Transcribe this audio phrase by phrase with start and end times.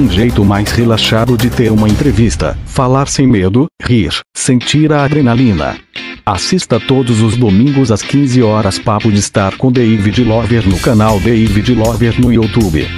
[0.00, 5.76] um jeito mais relaxado de ter uma entrevista, falar sem medo, rir, sentir a adrenalina.
[6.24, 11.20] Assista todos os domingos às 15 horas Papo de Star com David Lover no canal
[11.20, 12.88] David Lover no YouTube.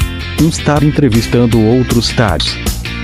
[0.41, 2.57] Um star entrevistando outros stars.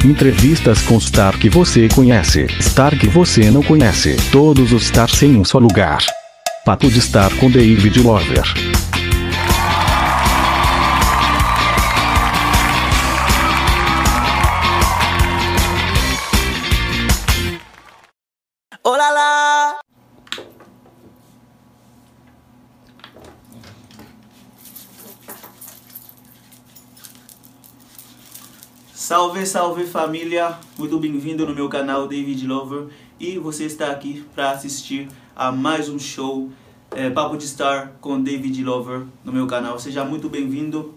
[0.05, 5.37] Entrevistas com star que você conhece, star que você não conhece, todos os stars em
[5.37, 5.99] um só lugar.
[6.65, 8.78] Papo de Star com David Lover.
[29.09, 30.59] Salve, salve família!
[30.77, 35.89] Muito bem-vindo no meu canal David Lover e você está aqui para assistir a mais
[35.89, 36.51] um show
[36.91, 39.79] é, Papo de Star com David Lover no meu canal.
[39.79, 40.93] Seja muito bem-vindo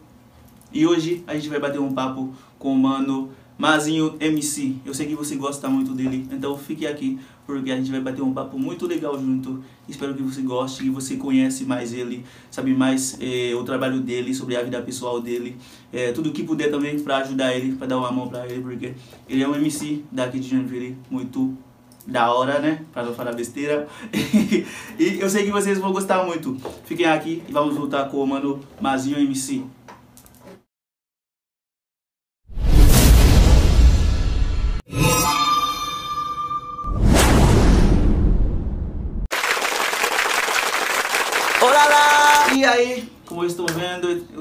[0.74, 4.76] e hoje a gente vai bater um papo com o mano Mazinho MC.
[4.84, 8.22] Eu sei que você gosta muito dele, então fique aqui porque a gente vai bater
[8.22, 9.64] um papo muito legal junto.
[9.88, 14.34] Espero que você goste, que você conhece mais ele, sabe mais eh, o trabalho dele,
[14.34, 15.58] sobre a vida pessoal dele,
[15.92, 18.94] eh, tudo que puder também para ajudar ele, para dar uma mão para ele, porque
[19.28, 21.58] ele é um MC daqui de Joinville, muito
[22.06, 22.84] da hora, né?
[22.94, 23.88] Para não falar besteira.
[24.98, 26.58] e eu sei que vocês vão gostar muito.
[26.86, 29.64] Fiquem aqui e vamos voltar com o mano Mazinho MC.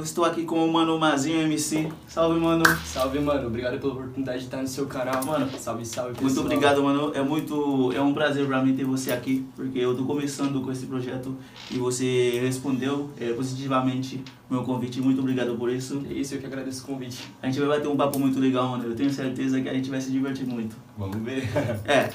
[0.01, 1.93] Eu estou aqui com o mano Mazinho MC.
[2.09, 2.65] Salve, mano.
[2.87, 3.49] Salve, mano.
[3.49, 5.23] Obrigado pela oportunidade de estar no seu canal.
[5.27, 6.25] Mano, salve, salve, pessoal.
[6.25, 7.13] Muito obrigado, mano.
[7.15, 10.73] É muito, é um prazer pra mim ter você aqui, porque eu tô começando com
[10.73, 11.37] esse projeto
[11.71, 15.03] e você respondeu é, positivamente o meu convite.
[15.03, 16.03] Muito obrigado por isso.
[16.09, 17.23] É isso, eu que agradeço o convite.
[17.43, 18.85] A gente vai bater um papo muito legal, mano.
[18.85, 20.77] Eu tenho certeza que a gente vai se divertir muito.
[20.97, 21.47] Vamos ver.
[21.85, 22.11] É,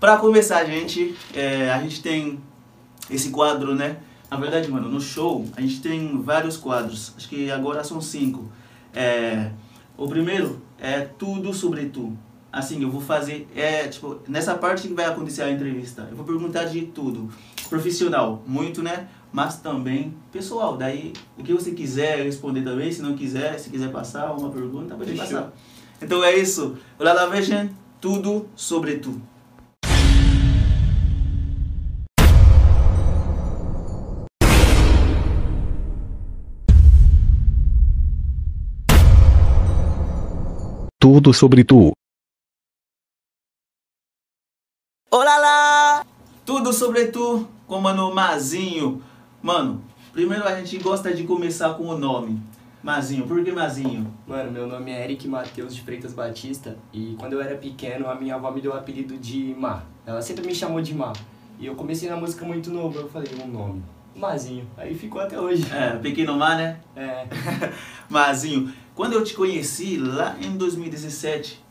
[0.00, 2.40] pra começar, gente, é, a gente tem
[3.08, 3.98] esse quadro, né?
[4.30, 7.14] Na verdade, mano, no show a gente tem vários quadros.
[7.16, 8.50] Acho que agora são cinco.
[8.94, 9.50] É,
[9.96, 12.16] o primeiro é tudo sobre tu.
[12.50, 16.24] Assim, eu vou fazer, é, tipo, nessa parte que vai acontecer a entrevista, eu vou
[16.24, 17.30] perguntar de tudo.
[17.68, 19.08] Profissional, muito, né?
[19.30, 20.76] Mas também pessoal.
[20.76, 24.94] Daí, o que você quiser responder também, se não quiser, se quiser passar uma pergunta,
[24.94, 25.26] pode Fechou.
[25.26, 25.52] passar.
[26.00, 26.76] Então é isso.
[26.98, 27.68] Olá, lá, vejam,
[28.00, 29.20] tudo sobre tu.
[41.00, 41.92] Tudo sobre tu.
[45.08, 46.06] Olá lá!
[46.44, 49.00] Tudo sobre tu com o mano Mazinho.
[49.40, 49.80] Mano,
[50.12, 52.42] primeiro a gente gosta de começar com o nome.
[52.82, 54.12] Mazinho, por que Mazinho?
[54.26, 58.16] Mano, meu nome é Eric Matheus de Freitas Batista e quando eu era pequeno a
[58.16, 59.84] minha avó me deu o apelido de Má.
[60.04, 61.12] Ela sempre me chamou de Má.
[61.60, 63.84] E eu comecei na música muito novo, eu falei um nome.
[64.16, 64.66] Mazinho.
[64.76, 65.64] Aí ficou até hoje.
[65.72, 66.80] É, Pequeno Mar, né?
[66.96, 67.24] É.
[68.10, 71.64] Mazinho, quando eu te conheci lá em 2017,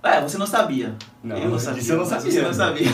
[0.00, 0.94] é, você não sabia.
[1.20, 1.80] Não, eu não sabia.
[1.80, 2.30] isso eu não sabia.
[2.30, 2.86] Você não sabia.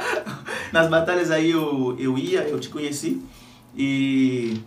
[0.72, 3.22] Nas batalhas aí eu, eu ia, eu te conheci
[3.76, 4.62] e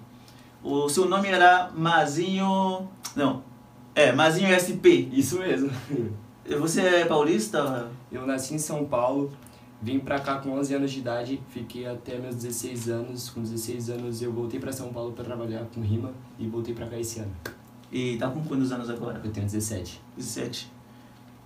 [0.64, 2.88] o seu nome era Mazinho.
[3.16, 3.42] Não.
[3.96, 5.10] É, Mazinho SP.
[5.12, 5.72] Isso mesmo.
[6.60, 7.90] Você é paulista?
[8.12, 9.34] Eu nasci em São Paulo,
[9.82, 13.32] vim pra cá com 11 anos de idade, fiquei até meus 16 anos.
[13.32, 16.86] Com 16 anos eu voltei pra São Paulo pra trabalhar com rima e voltei pra
[16.86, 17.32] cá esse ano.
[17.92, 19.20] E tá com quantos anos agora?
[19.24, 20.00] Eu tenho 17.
[20.16, 20.72] 17.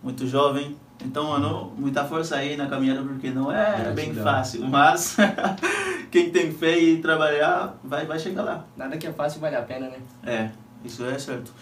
[0.02, 0.76] Muito jovem.
[1.04, 4.24] Então, mano, muita força aí na caminhada, porque não é bem Gratidão.
[4.24, 4.68] fácil.
[4.68, 5.16] Mas
[6.12, 8.66] quem tem fé e trabalhar, vai, vai chegar lá.
[8.76, 9.98] Nada que é fácil vale a pena, né?
[10.24, 10.50] É,
[10.84, 11.54] isso é certo.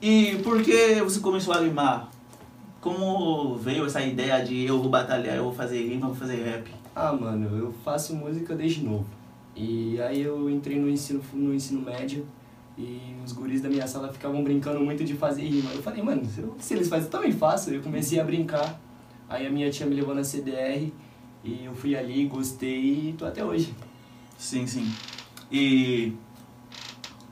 [0.00, 2.08] E por que você começou a rimar?
[2.80, 6.42] Como veio essa ideia de eu vou batalhar, eu vou fazer rima, eu vou fazer
[6.42, 6.70] rap?
[6.96, 9.06] Ah, mano, eu faço música desde novo.
[9.54, 12.26] E aí eu entrei no ensino, no ensino médio
[12.80, 15.70] e os guris da minha sala ficavam brincando muito de fazer rima.
[15.72, 16.22] Eu falei, mano,
[16.58, 17.70] se, eles fazem, eu também faço.
[17.70, 18.80] Eu comecei a brincar.
[19.28, 20.90] Aí a minha tia me levou na CDR
[21.44, 23.74] e eu fui ali, gostei e tô até hoje.
[24.38, 24.90] Sim, sim.
[25.52, 26.14] E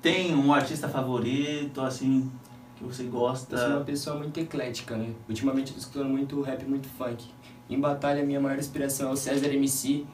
[0.03, 2.31] tem um artista favorito, assim,
[2.77, 3.81] que você Eu sou uma gosta?
[3.85, 5.13] pessoa muito eclética, né?
[5.29, 7.25] Ultimamente eu tô escutando muito rap, muito funk.
[7.71, 10.05] Em batalha, minha maior inspiração é o César MC.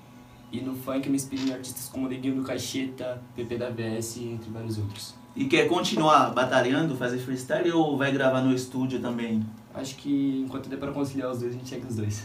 [0.52, 4.18] E no funk eu me inspiro em artistas como Neguinho do Cacheta, PP da VS,
[4.18, 5.23] entre vários outros.
[5.36, 9.44] E quer continuar batalhando, fazer freestyle ou vai gravar no estúdio também?
[9.74, 12.24] Acho que enquanto der pra conciliar os dois, a gente chega os dois.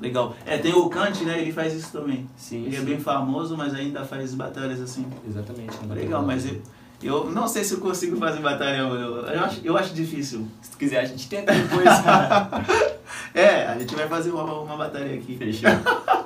[0.00, 0.34] Legal.
[0.44, 1.40] É, tem o Kant, né?
[1.40, 2.28] Ele faz isso também.
[2.36, 2.84] Sim, Ele é sim.
[2.84, 5.06] bem famoso, mas ainda faz batalhas assim.
[5.26, 5.76] Exatamente.
[5.88, 6.60] Legal, mas eu,
[7.02, 10.46] Eu não sei se eu consigo fazer batalha, eu, eu, acho, eu acho difícil.
[10.60, 11.88] Se tu quiser, a gente tenta depois.
[13.34, 15.36] é, a gente vai fazer uma, uma batalha aqui.
[15.36, 15.70] Fechou.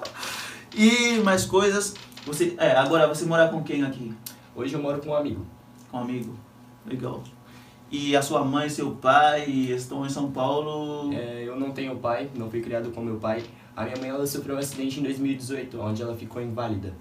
[0.75, 1.95] e mais coisas.
[2.27, 4.15] Você, é, agora você mora com quem aqui?
[4.55, 5.47] Hoje eu moro com um amigo.
[5.93, 6.35] Com um amigo.
[6.85, 7.23] Legal.
[7.91, 11.13] E a sua mãe e seu pai estão em São Paulo?
[11.13, 13.45] É, eu não tenho pai, não fui criado com meu pai.
[13.77, 16.95] A minha mãe ela sofreu um acidente em 2018, onde ela ficou inválida.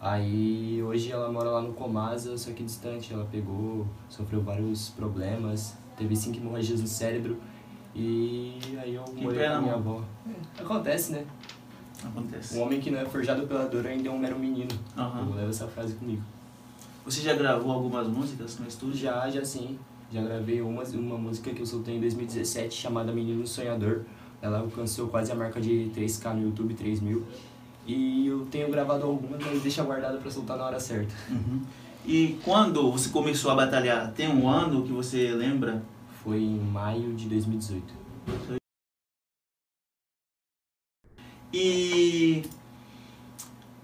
[0.00, 3.12] Aí hoje ela mora lá no Comasa, só que distante.
[3.12, 7.36] Ela pegou, sofreu vários problemas, teve cinco hemorragias no cérebro.
[7.94, 10.04] E aí eu Que morei pena, com minha avó.
[10.26, 11.26] É, acontece, né?
[12.04, 12.56] Acontece.
[12.56, 14.70] Um homem que não é forjado pela dor ainda é um mero menino.
[14.96, 15.26] Aham.
[15.28, 16.22] Eu levo essa frase comigo.
[17.04, 18.96] Você já gravou algumas músicas no estúdio?
[18.96, 19.78] Já, já sim.
[20.12, 24.02] Já gravei uma, uma música que eu soltei em 2017 chamada Menino Sonhador.
[24.42, 27.24] Ela alcançou quase a marca de 3K no YouTube, 3 mil.
[27.86, 31.14] E eu tenho gravado algumas, mas deixa guardado pra soltar na hora certa.
[31.30, 31.62] Uhum.
[32.06, 34.12] E quando você começou a batalhar?
[34.12, 35.82] Tem um ano que você lembra?
[36.22, 37.82] Foi em maio de 2018.
[41.52, 42.42] E.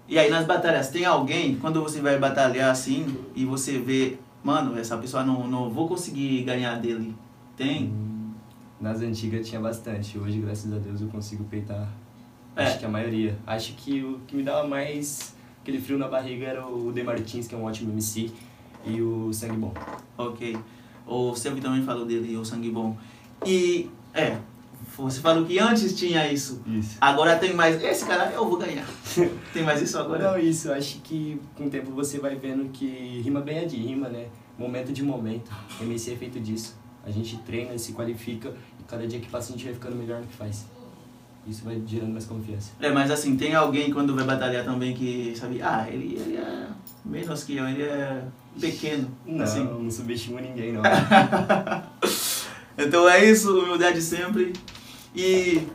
[0.07, 4.77] E aí nas batalhas, tem alguém, quando você vai batalhar assim, e você vê, mano,
[4.77, 7.13] essa pessoa não, não vou conseguir ganhar dele.
[7.57, 7.85] Tem?
[7.87, 8.31] Hum,
[8.79, 10.17] Nas antigas tinha bastante.
[10.17, 11.89] Hoje, graças a Deus, eu consigo peitar.
[12.55, 12.63] É.
[12.63, 13.37] Acho que a maioria.
[13.45, 17.45] Acho que o que me dava mais aquele frio na barriga era o De Martins,
[17.45, 18.31] que é um ótimo MC,
[18.85, 19.73] e o Sangue Bom.
[20.17, 20.57] Ok.
[21.05, 22.95] O Selvi também falou dele, o Sangue Bom.
[23.45, 24.37] E, é,
[25.03, 26.61] você falou que antes tinha isso.
[26.65, 26.97] Isso.
[26.99, 27.81] Agora tem mais.
[27.83, 28.85] Esse cara eu vou ganhar.
[29.53, 30.31] tem mais isso agora?
[30.31, 33.77] Não, isso, acho que com o tempo você vai vendo que rima bem é de
[33.77, 34.27] rima, né?
[34.57, 35.51] Momento de momento.
[35.79, 36.75] O MC é feito disso.
[37.05, 40.19] A gente treina, se qualifica e cada dia que passa a gente vai ficando melhor
[40.19, 40.65] no que faz.
[41.47, 42.71] Isso vai gerando mais confiança.
[42.79, 46.67] É, mas assim, tem alguém quando vai batalhar também que sabe, ah, ele, ele é
[47.05, 48.23] menos que eu, ele é
[48.59, 49.09] pequeno.
[49.25, 49.63] Não, Assim.
[49.63, 50.81] não subestimo ninguém, não.
[52.77, 54.53] Então é isso, humildade sempre.
[55.17, 55.67] E,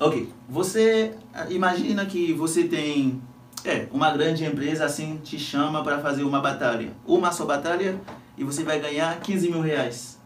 [0.00, 3.22] ok, você ah, imagina que você tem,
[3.64, 6.90] é, uma grande empresa assim te chama para fazer uma batalha.
[7.06, 7.96] Uma só batalha
[8.36, 10.20] e você vai ganhar 15 mil reais.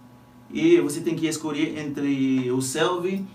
[0.50, 3.26] E você tem que escolher entre o Selvi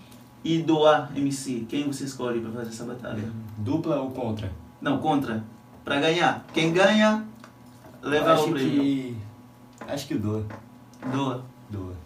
[0.43, 1.67] e Doa MC.
[1.69, 3.31] Quem você escolhe para fazer essa batalha?
[3.59, 4.51] Dupla ou contra?
[4.81, 5.43] Não, contra.
[5.83, 6.43] Para ganhar.
[6.51, 7.23] Quem ganha,
[8.01, 8.81] leva o prêmio.
[8.81, 9.17] que.
[9.87, 10.43] Acho que Doa.
[11.13, 11.45] Doa.
[11.69, 12.04] Doa.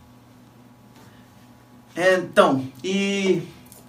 [1.99, 3.41] Então, e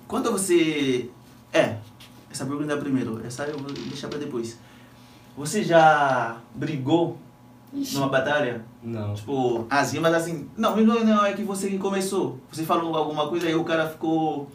[0.09, 1.09] quando você.
[1.53, 1.77] É,
[2.29, 4.59] essa pergunta é primeiro, essa eu vou deixar pra depois.
[5.37, 7.17] Você já brigou
[7.73, 8.65] numa batalha?
[8.83, 9.15] Não.
[9.15, 10.49] Tipo, as rimas assim.
[10.57, 12.37] Não, não, não, é que você que começou.
[12.51, 14.51] Você falou alguma coisa e o cara ficou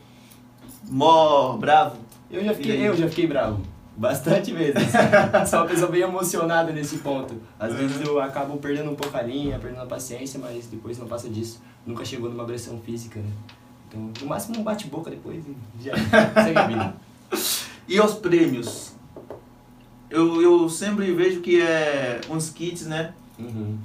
[0.84, 1.96] mó bravo.
[2.30, 2.86] Eu já fiquei, aí?
[2.86, 3.62] eu já fiquei bravo.
[3.98, 4.84] Bastante vezes.
[5.50, 7.42] Sou uma pessoa bem emocionada nesse ponto.
[7.60, 7.78] Às Uhum.
[7.78, 11.30] vezes eu acabo perdendo um pouco a linha, perdendo a paciência, mas depois não passa
[11.30, 11.62] disso.
[11.86, 13.30] Nunca chegou numa agressão física, né?
[13.88, 15.94] Então, no máximo um bate-boca depois e já
[16.44, 16.96] segue a vida.
[17.88, 18.94] E os prêmios?
[20.10, 23.14] Eu, eu sempre vejo que é uns kits, né?
[23.40, 23.78] Uhum.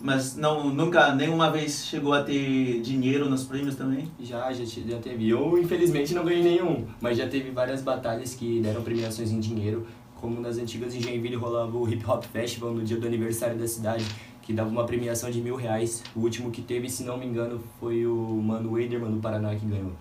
[0.00, 4.10] Mas não, nunca, nenhuma vez chegou a ter dinheiro nos prêmios também.
[4.20, 5.28] Já, já, já teve.
[5.28, 9.86] Eu, infelizmente, não ganhei nenhum, mas já teve várias batalhas que deram premiações em dinheiro,
[10.14, 13.66] como nas antigas em Joinville rolava o Hip Hop Festival no dia do aniversário da
[13.66, 14.04] cidade,
[14.42, 16.02] que dava uma premiação de mil reais.
[16.14, 19.64] O último que teve, se não me engano, foi o Mano Waderman do Paraná que
[19.66, 19.92] ganhou.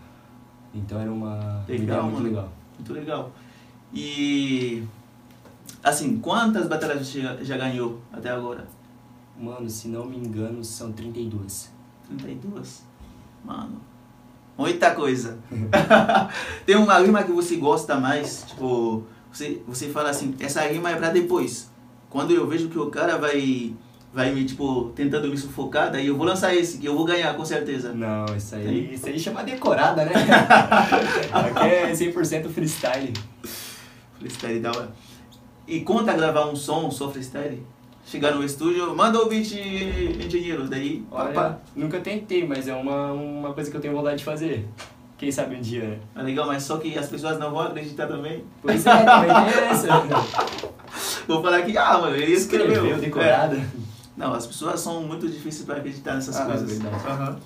[0.74, 2.27] Então era uma Legal, muito mano.
[2.27, 2.50] legal.
[2.77, 3.31] Muito legal.
[3.93, 4.84] E
[5.81, 8.67] assim, quantas batalhas você já ganhou até agora?
[9.38, 11.72] Mano, se não me engano, são 32.
[12.18, 12.84] 32?
[13.44, 13.82] Mano,
[14.58, 15.38] muita coisa.
[16.65, 20.96] Tem uma rima que você gosta mais, tipo, você, você fala assim, essa rima é
[20.96, 21.70] pra depois.
[22.10, 23.75] Quando eu vejo que o cara vai
[24.13, 27.36] vai me tipo tentando me sufocar, daí eu vou lançar esse que eu vou ganhar
[27.36, 27.94] com certeza.
[27.94, 30.13] Não, isso aí, isso aí chama decorada, né?
[31.34, 33.12] Aqui é 100% freestyle.
[34.18, 34.94] Freestyle da hora.
[35.68, 37.62] E conta gravar um som só freestyle?
[38.05, 41.57] Chegar no estúdio, manda o beat, engenheiro, daí, Olha, papá.
[41.75, 44.67] nunca tentei, mas é uma, uma coisa que eu tenho vontade de fazer.
[45.17, 46.00] Quem sabe um dia, né?
[46.15, 48.43] É legal, mas só que as pessoas não vão acreditar também.
[48.62, 49.88] Pois é, também tem essa.
[51.27, 52.74] Vou falar que, ah, mano, ele escreveu.
[52.74, 53.55] Escreveu, decorada.
[53.57, 53.65] É.
[54.15, 56.69] Não, as pessoas são muito difíceis para acreditar nessas Ah, coisas.
[56.79, 57.07] verdade.
[57.07, 57.39] Aham.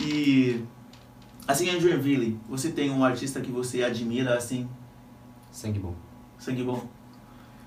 [0.00, 0.62] E,
[1.46, 4.68] assim, em Joinville, você tem um artista que você admira, assim,
[5.52, 5.94] Sangue bom.
[6.38, 6.82] sangue bom?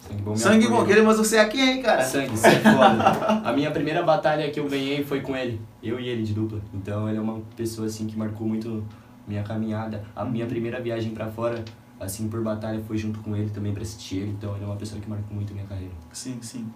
[0.07, 2.03] Sangue bom Sangue bom, queremos você aqui, hein, cara?
[2.03, 3.41] Sangue, sangue foda.
[3.43, 5.59] A minha primeira batalha que eu ganhei foi com ele.
[5.81, 6.62] Eu e ele de dupla.
[6.74, 8.85] Então ele é uma pessoa assim que marcou muito
[9.27, 10.05] minha caminhada.
[10.15, 11.65] A minha primeira viagem pra fora,
[12.00, 14.31] assim, por batalha, foi junto com ele também pra assistir ele.
[14.31, 15.93] Então ele é uma pessoa que marcou muito minha carreira.
[16.13, 16.71] Sim, sim.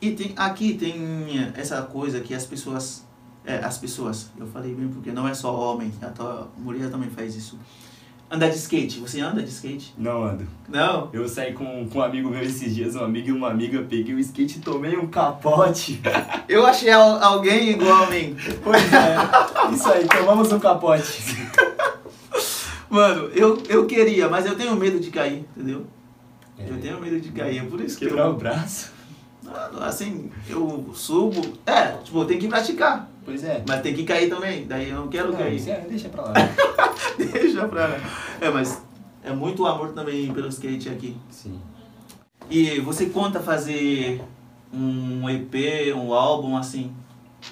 [0.00, 3.04] E tem, aqui tem essa coisa que as pessoas.
[3.44, 7.08] É, as pessoas, eu falei bem porque não é só homem, a tua mulher também
[7.08, 7.58] faz isso.
[8.30, 9.92] Andar de skate, você anda de skate?
[9.98, 10.46] Não ando.
[10.68, 11.10] Não?
[11.12, 14.14] Eu saí com, com um amigo meu esses dias, um amigo e uma amiga, peguei
[14.14, 16.00] o skate e tomei um capote.
[16.48, 18.36] Eu achei al- alguém igual a mim.
[18.62, 21.48] Pois é, isso aí, tomamos um capote.
[22.88, 25.86] Mano, eu, eu queria, mas eu tenho medo de cair, entendeu?
[26.58, 26.68] É.
[26.68, 28.36] Eu tenho medo de cair, é por isso que Quebrar o eu.
[28.36, 28.90] braço.
[29.80, 31.40] Assim, eu subo.
[31.66, 33.08] É, tipo, tem que praticar.
[33.24, 33.62] Pois é.
[33.66, 34.66] Mas tem que cair também.
[34.66, 35.68] Daí eu não quero Não, cair.
[35.68, 36.32] é, deixa pra lá.
[37.16, 37.96] Deixa pra lá.
[38.40, 38.82] É, mas
[39.22, 41.16] é muito amor também pelo skate aqui.
[41.30, 41.60] Sim.
[42.48, 44.20] E você conta fazer
[44.72, 46.92] um EP, um álbum assim?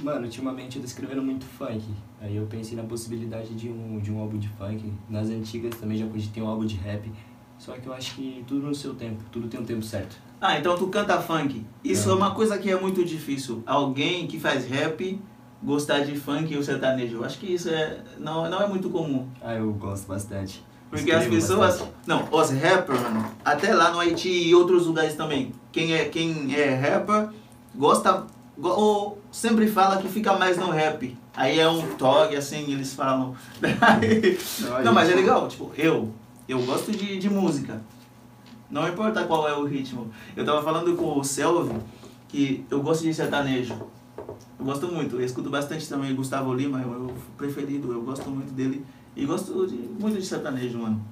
[0.00, 1.82] Mano, ultimamente eu tô escrevendo muito funk.
[2.20, 4.92] Aí eu pensei na possibilidade de um, de um álbum de funk.
[5.08, 7.10] Nas antigas também já cogitei um álbum de rap.
[7.58, 10.16] Só que eu acho que tudo no seu tempo, tudo tem um tempo certo.
[10.40, 11.64] Ah, então tu canta funk.
[11.82, 12.12] Isso É.
[12.12, 13.62] é uma coisa que é muito difícil.
[13.66, 15.20] Alguém que faz rap
[15.62, 17.16] gostar de funk ou sertanejo.
[17.16, 19.26] Eu acho que isso é não, não é muito comum.
[19.42, 20.62] Ah, eu gosto bastante.
[20.90, 21.58] Porque as Escrevo pessoas.
[21.80, 21.90] bastante.
[22.06, 25.52] Não, os rappers, mano, até lá no Haiti e outros lugares também.
[25.72, 27.28] Quem é, quem é rapper
[27.74, 28.24] gosta.
[28.56, 31.16] go- ou sempre fala que fica mais no rap.
[31.36, 33.34] Aí é um tog, assim, eles falam.
[34.84, 36.12] Não, mas é legal, tipo, eu,
[36.48, 37.80] eu gosto de, de música.
[38.70, 40.10] Não importa qual é o ritmo.
[40.36, 41.74] Eu tava falando com o Selvi
[42.28, 43.74] que eu gosto de sertanejo.
[44.58, 48.28] Eu gosto muito, eu escuto bastante também Gustavo Lima, é o meu preferido, eu gosto
[48.28, 48.84] muito dele.
[49.16, 51.02] E gosto de, muito de sertanejo, mano.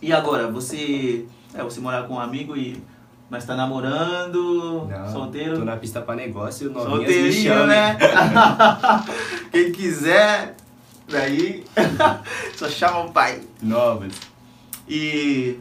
[0.00, 1.26] E agora, você.
[1.54, 2.82] É, você morar com um amigo e.
[3.28, 5.58] Mas tá namorando, Não, solteiro.
[5.58, 7.96] Tô na pista pra negócio, Solteirinho, né?
[9.50, 10.54] Quem quiser,
[11.08, 11.64] daí
[12.54, 13.42] só chama o pai.
[13.60, 14.12] Novas.
[14.88, 15.58] E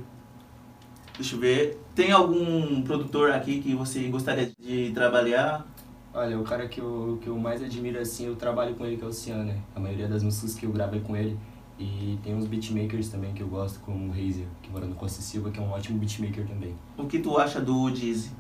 [1.18, 5.66] deixa eu ver, tem algum produtor aqui que você gostaria de trabalhar?
[6.14, 9.04] Olha, o cara que eu, que eu mais admiro assim, eu trabalho com ele, que
[9.04, 9.58] é o Cian, né?
[9.76, 11.38] A maioria das músicas que eu gravo é com ele.
[11.78, 15.22] E tem uns beatmakers também que eu gosto, como o Razer, que mora no Costa
[15.22, 16.74] Silva, que é um ótimo beatmaker também.
[16.98, 18.32] O que tu acha do Dizzy?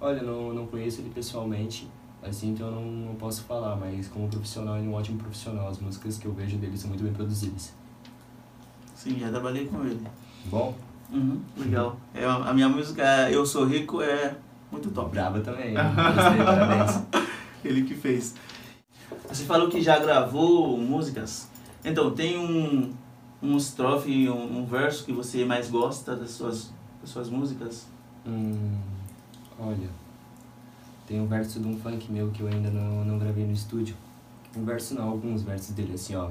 [0.00, 1.88] Olha, eu não, não conheço ele pessoalmente,
[2.20, 5.68] assim, então eu não, não posso falar, mas como profissional, ele é um ótimo profissional.
[5.68, 7.72] As músicas que eu vejo dele são muito bem produzidas.
[8.96, 10.04] Sim, já trabalhei com ele.
[10.46, 10.74] Bom,
[11.10, 11.96] Uhum, legal.
[12.14, 14.36] É, a minha música Eu Sou Rico é
[14.70, 15.10] muito top.
[15.10, 15.74] braba também.
[15.74, 17.02] Gostei, parabéns.
[17.64, 18.34] Ele que fez.
[19.28, 21.48] Você falou que já gravou músicas.
[21.84, 22.92] Então, tem um,
[23.42, 27.86] um estrofe, um, um verso que você mais gosta das suas, das suas músicas?
[28.26, 28.76] Hum,
[29.58, 29.88] olha,
[31.06, 33.96] tem um verso de um funk meu que eu ainda não, não gravei no estúdio.
[34.56, 36.30] Um verso não, alguns versos dele assim, ó.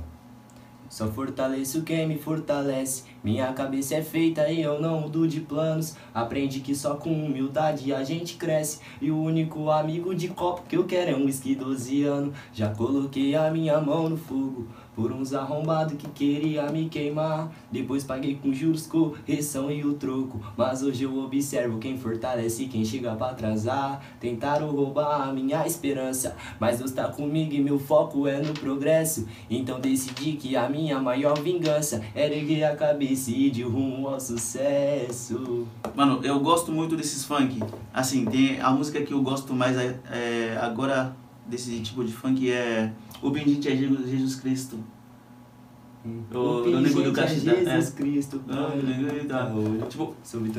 [0.89, 3.03] Só fortaleço quem me fortalece.
[3.23, 5.95] Minha cabeça é feita e eu não mudo de planos.
[6.13, 8.79] Aprende que só com humildade a gente cresce.
[9.01, 12.35] E o único amigo de copo que eu quero é um whisky 12 anos.
[12.53, 14.67] Já coloquei a minha mão no fogo.
[14.95, 17.51] Por uns arrombados que queria me queimar.
[17.71, 20.39] Depois paguei com juros, correção e o troco.
[20.55, 24.01] Mas hoje eu observo quem fortalece quem chega pra atrasar.
[24.19, 26.35] Tentaram roubar a minha esperança.
[26.59, 29.27] Mas Deus tá comigo e meu foco é no progresso.
[29.49, 34.07] Então decidi que a minha maior vingança era erguer a cabeça e ir de rumo
[34.07, 35.67] ao sucesso.
[35.95, 37.61] Mano, eu gosto muito desses funk.
[37.93, 41.15] Assim, tem a música que eu gosto mais é, é, agora
[41.47, 44.79] desse tipo de funk é O Bendito é Jesus Cristo.
[46.31, 47.91] O- O do Nego do pingente é Jesus é.
[47.91, 48.43] Cristo.
[48.47, 49.51] Ah.
[49.55, 49.85] Olho.
[49.89, 50.15] Tipo,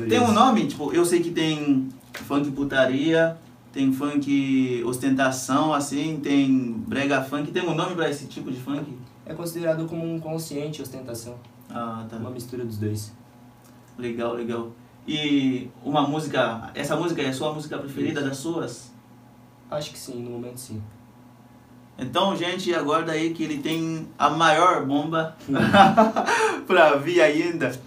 [0.09, 3.37] tem um nome, tipo, eu sei que tem funk putaria,
[3.71, 7.51] tem funk ostentação, assim, tem brega funk.
[7.51, 8.85] Tem um nome pra esse tipo de funk?
[9.25, 11.35] É considerado como um consciente ostentação.
[11.69, 12.17] Ah, tá.
[12.17, 13.13] Uma mistura dos dois.
[13.97, 14.71] Legal, legal.
[15.07, 18.91] E uma música, essa música é a sua música preferida das suas?
[19.69, 20.81] Acho que sim, no momento sim.
[21.97, 25.35] Então, gente, aguarda aí que ele tem a maior bomba
[26.67, 27.77] pra vir ainda.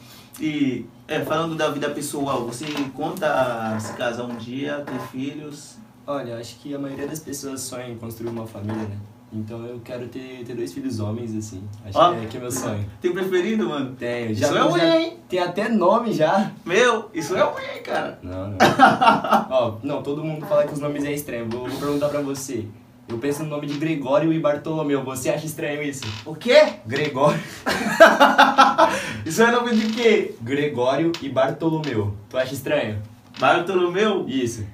[0.41, 5.77] E, é, falando da vida pessoal, você conta se casar um dia, ter filhos?
[6.07, 8.99] Olha, acho que a maioria das pessoas sonha em construir uma família, né?
[9.33, 11.63] Então eu quero ter, ter dois filhos homens, assim.
[11.85, 12.13] Acho Ó.
[12.13, 12.85] que, é, que é meu sonho.
[13.01, 13.95] Tem preferido, mano?
[13.97, 15.19] Tenho, Isso já, é um já hein?
[15.29, 16.51] Tem até nome já.
[16.65, 18.19] Meu, isso é um hein, cara.
[18.23, 18.59] Não, não.
[19.51, 21.49] Ó, não, todo mundo fala que os nomes é estranho.
[21.49, 22.67] Vou, vou perguntar pra você.
[23.09, 25.03] Eu penso no nome de Gregório e Bartolomeu.
[25.05, 26.05] Você acha estranho isso?
[26.25, 26.75] O quê?
[26.87, 27.41] Gregório.
[29.27, 30.35] Isso é nome de quê?
[30.41, 32.15] Gregório e Bartolomeu.
[32.29, 33.03] Tu acha estranho?
[33.39, 34.25] Bartolomeu?
[34.29, 34.65] Isso.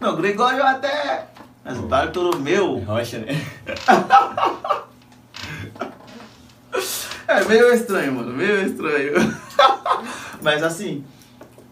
[0.00, 1.28] Não, Gregório até...
[1.64, 2.78] Mas Bartolomeu...
[2.86, 3.32] Rocha, né?
[7.26, 9.14] É meio estranho, mano, meio estranho.
[10.42, 11.04] Mas assim,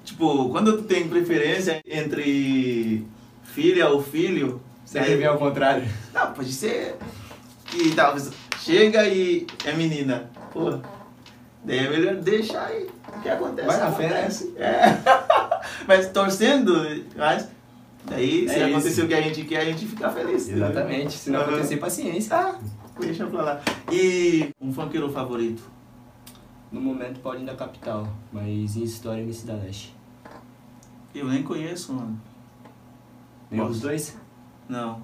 [0.03, 3.07] tipo, quando tu tem preferência entre
[3.45, 4.61] filha ou filho.
[4.91, 5.87] Quer ver ao contrário?
[6.13, 6.97] Não, pode ser
[7.67, 10.31] que talvez chega e é menina.
[10.53, 10.79] Pô,
[11.65, 12.89] daí é melhor deixar aí.
[13.09, 13.69] O que acontece?
[13.69, 14.29] Vai na fé, né?
[14.57, 14.99] É.
[15.87, 17.49] Mas torcendo, mas
[18.07, 18.77] daí se É isso.
[18.77, 20.49] acontecer o que a gente quer, a gente fica feliz.
[20.49, 21.13] Exatamente.
[21.13, 22.37] Se não acontecer, paciência.
[22.37, 22.59] Ah,
[23.01, 23.61] deixa pra lá.
[23.91, 25.63] E um funkeiro favorito?
[26.71, 29.95] No momento, Paulinho da Capital, mas em história, MC da Leste.
[31.15, 32.19] Eu nem conheço, mano.
[33.51, 34.17] Nenhum dos dois?
[34.69, 35.03] Não.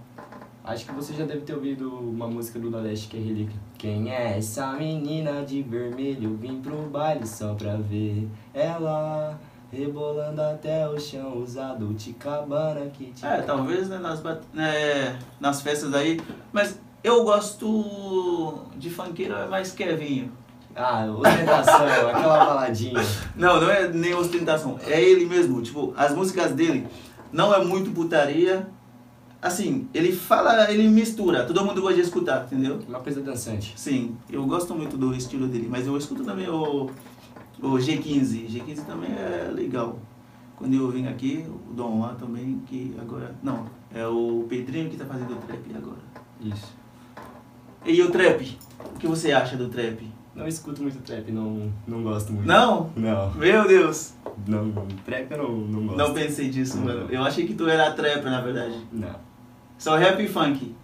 [0.64, 3.57] Acho que você já deve ter ouvido uma música do Da Leste que é Relíquia.
[3.76, 6.37] Quem é essa menina de vermelho?
[6.37, 9.38] Vim pro baile só pra ver ela
[9.71, 13.25] rebolando até o chão, usado Ticabana que te.
[13.25, 14.23] É, talvez né, nas,
[14.53, 16.21] né, nas festas aí.
[16.53, 20.33] Mas eu gosto de funkeiro é mais Kevinho.
[20.75, 23.01] Ah, ostentação, aquela baladinha.
[23.35, 24.79] Não, não é nem ostentação.
[24.87, 25.61] É ele mesmo.
[25.61, 26.87] Tipo, as músicas dele
[27.33, 28.67] não é muito putaria.
[29.41, 31.45] Assim, ele fala, ele mistura.
[31.45, 32.81] Todo mundo gosta de escutar, entendeu?
[32.89, 33.73] Uma coisa dançante.
[33.77, 35.69] Sim, eu gosto muito do estilo dele.
[35.71, 36.91] Mas eu escuto também o,
[37.62, 38.49] o G15.
[38.49, 39.99] G15 também é legal.
[40.57, 43.35] Quando eu vim aqui, o Dom Juan também, que agora...
[43.43, 46.00] Não, é o Pedrinho que tá fazendo o trap agora.
[46.41, 46.75] Isso.
[47.87, 48.59] E o trap?
[48.95, 50.05] O que você acha do trap?
[50.35, 52.47] Não escuto muito trap, não, não gosto muito.
[52.47, 52.91] Não?
[52.97, 53.33] Não.
[53.35, 54.15] Meu Deus!
[54.47, 54.73] Não,
[55.05, 55.99] trap eu não, não gosto.
[55.99, 57.07] Não pensei disso, mano.
[57.11, 58.77] Eu achei que tu era trapper, na verdade.
[58.93, 59.15] Não.
[59.79, 60.75] Só rap e funk.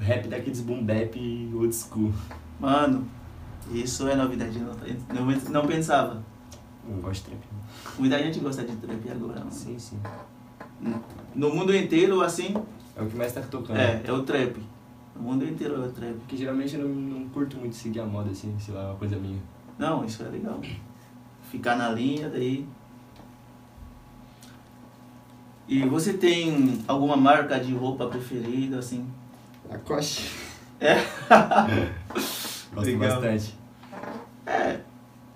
[0.00, 1.16] Rap daqueles boom bap
[1.54, 2.12] old school.
[2.60, 3.06] Mano,
[3.72, 4.58] isso é novidade.
[4.58, 4.74] Não,
[5.26, 6.22] não, não pensava.
[6.88, 7.40] Não gosto de trap.
[7.98, 9.38] Muita gente gosta de trap agora.
[9.40, 9.50] mano.
[9.52, 9.98] Sim, sim.
[11.34, 12.54] No mundo inteiro, assim,
[12.96, 13.78] É o que mais tá tocando.
[13.78, 14.56] é, é o trap.
[15.14, 16.14] No mundo inteiro é o trap.
[16.14, 18.96] Porque geralmente eu não, não curto muito seguir a moda, assim, sei lá, é uma
[18.96, 19.38] coisa minha.
[19.78, 20.60] Não, isso é legal.
[21.50, 22.66] Ficar na linha, daí.
[25.68, 29.06] E você tem alguma marca de roupa preferida, assim?
[29.70, 30.34] Lacoste.
[30.80, 30.96] É?
[32.74, 33.20] Gosto Legal.
[33.20, 33.54] bastante.
[34.46, 34.80] É,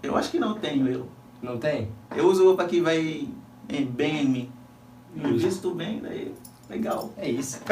[0.03, 1.09] eu acho que não tenho eu.
[1.43, 1.89] Não tem?
[2.15, 3.27] Eu uso roupa que vai
[3.69, 4.53] em- bem em mim.
[5.15, 5.47] Me Justo.
[5.49, 6.35] visto bem, daí
[6.69, 7.13] legal.
[7.17, 7.61] É isso.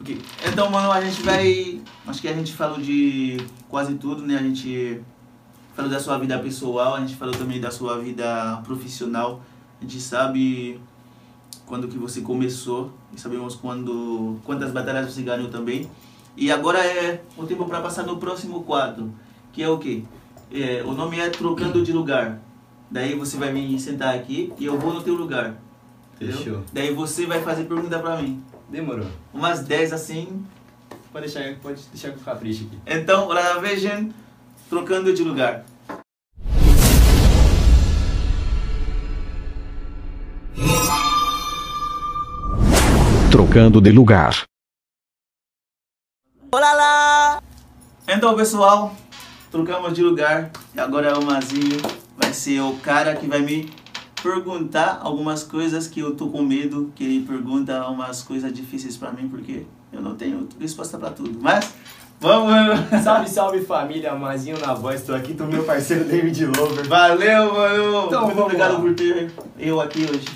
[0.00, 0.20] Ok.
[0.46, 1.80] Então, mano, a gente vai.
[2.06, 3.38] Acho que a gente falou de
[3.68, 4.36] quase tudo, né?
[4.36, 5.02] A gente
[5.74, 9.40] falou da sua vida pessoal, a gente falou também da sua vida profissional.
[9.80, 10.80] A gente sabe
[11.66, 15.90] quando que você começou e sabemos quando quantas batalhas você ganhou também.
[16.36, 19.12] E agora é o tempo para passar no próximo quadro,
[19.52, 20.04] que é o quê?
[20.52, 22.40] É, o nome é Trocando de Lugar.
[22.90, 25.56] Daí você vai me sentar aqui e eu vou no teu lugar.
[26.14, 26.36] Entendeu?
[26.36, 26.64] Fechou.
[26.72, 28.42] Daí você vai fazer pergunta pra mim.
[28.68, 29.06] Demorou.
[29.34, 30.44] Umas 10 assim.
[31.12, 32.78] Pode deixar, pode deixar com capricho aqui.
[32.86, 34.10] Então, Rana Vision,
[34.68, 35.64] trocando de lugar.
[43.56, 44.44] Trocando de lugar.
[48.06, 48.94] Então, pessoal,
[49.50, 50.50] trocamos de lugar.
[50.74, 51.80] E agora o Mazinho
[52.18, 53.72] vai ser o cara que vai me
[54.22, 59.10] perguntar algumas coisas que eu tô com medo que ele pergunta umas coisas difíceis pra
[59.10, 61.38] mim, porque eu não tenho resposta pra tudo.
[61.40, 61.72] Mas,
[62.20, 62.80] vamos!
[63.02, 66.86] Salve, salve família, Mazinho na voz, tô aqui com meu parceiro David Lover.
[66.88, 68.06] Valeu, mano!
[68.06, 68.80] Então, Muito obrigado lá.
[68.80, 70.26] por ter eu aqui hoje.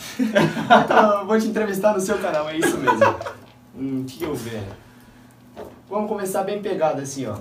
[0.84, 3.16] Então, vou te entrevistar no seu canal, é isso mesmo.
[3.76, 4.62] hum, que eu ver.
[5.88, 7.36] Vamos começar bem pegado assim, ó.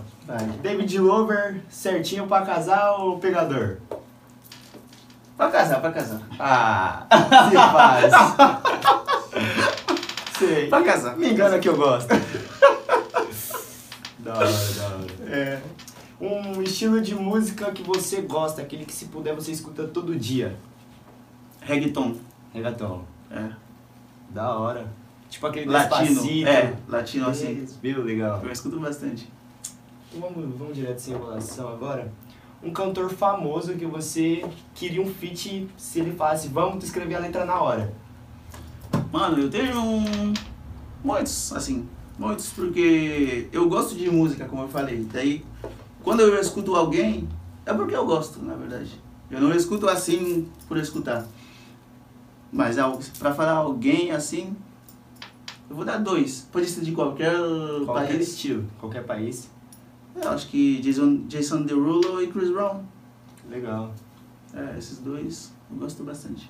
[0.62, 3.78] David Lover, certinho pra casar ou pegador?
[5.38, 6.20] Pra casar, pra casar.
[6.40, 7.06] Ah,
[7.50, 8.14] se faz.
[10.38, 10.68] Sei.
[10.68, 11.16] Pra casar.
[11.16, 12.10] Me engana que eu gosto.
[14.30, 15.08] Da hora, da hora.
[15.28, 15.62] É.
[16.22, 20.58] Um estilo de música que você gosta, aquele que se puder você escuta todo dia.
[21.62, 22.16] Reggaeton.
[22.54, 23.06] Regatão.
[23.32, 23.50] É.
[24.30, 24.92] Da hora.
[25.30, 26.08] Tipo aquele Latino.
[26.08, 26.48] Despacito.
[26.48, 27.66] É, latino assim.
[27.82, 28.04] Viu?
[28.04, 28.42] Legal.
[28.44, 29.32] Eu escuto bastante.
[30.10, 32.12] Então vamos, vamos direto sem enrolação agora.
[32.62, 34.44] Um cantor famoso que você
[34.76, 37.94] queria um feat se ele falasse, vamos tu escrever a letra na hora.
[39.12, 40.34] Mano, eu tenho um...
[41.04, 41.88] muitos, assim,
[42.20, 45.08] muitos, porque eu gosto de música, como eu falei.
[45.12, 45.44] Daí,
[46.04, 47.28] quando eu escuto alguém,
[47.66, 48.92] é porque eu gosto, na verdade.
[49.32, 51.26] Eu não escuto assim por escutar.
[52.52, 54.56] Mas al- pra falar alguém assim,
[55.70, 56.48] eu vou dar dois.
[56.52, 57.34] Pode ser de qualquer,
[57.86, 58.28] Qualquer país.
[58.30, 59.50] estilo, qualquer país.
[60.16, 62.82] Eu acho que Jason, Jason Derulo e Chris Brown.
[63.50, 63.94] Legal.
[64.54, 66.50] É, esses dois eu gosto bastante.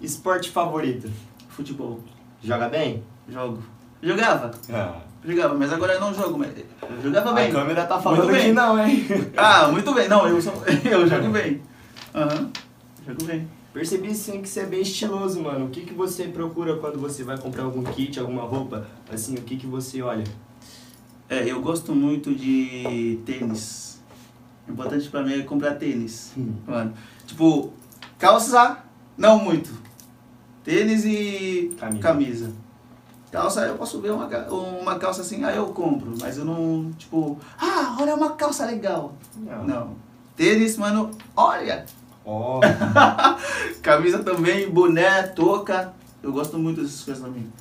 [0.00, 1.08] Esporte favorito?
[1.48, 2.00] Futebol,
[2.42, 3.02] Joga bem?
[3.28, 3.62] jogo.
[4.04, 6.38] Jogava, Ah, jogava, mas agora eu não jogo.
[6.38, 7.50] Mas eu jogava a bem.
[7.50, 8.52] câmera tá falando Muito que bem.
[8.52, 9.06] não, hein?
[9.36, 10.08] Ah, muito bem.
[10.08, 10.52] Não, eu, sou,
[10.84, 11.62] eu jogo bem.
[12.14, 12.50] Aham,
[13.06, 13.48] jogo bem.
[13.72, 15.66] Percebi sim que você é bem estiloso, mano.
[15.66, 18.86] O que, que você procura quando você vai comprar algum kit, alguma roupa?
[19.12, 20.24] Assim, o que, que você olha?
[21.28, 24.00] É, eu gosto muito de tênis.
[24.68, 26.32] O importante pra mim é comprar tênis.
[26.36, 26.52] Hum.
[26.66, 26.92] Mano,
[27.26, 27.72] tipo,
[28.18, 28.78] calça,
[29.16, 29.70] não muito.
[30.62, 32.00] Tênis e Camisa.
[32.02, 32.52] camisa.
[33.34, 36.14] Calça, eu posso ver uma, uma calça assim, aí eu compro.
[36.20, 39.12] Mas eu não, tipo, ah, olha uma calça legal.
[39.34, 39.64] Não.
[39.64, 39.96] Não.
[40.36, 41.84] Tênis, mano, olha.
[42.24, 42.60] Ó,
[43.82, 45.92] Camisa também, boné, touca.
[46.22, 47.52] Eu gosto muito dessas coisas também.